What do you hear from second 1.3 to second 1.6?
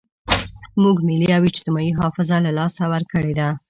او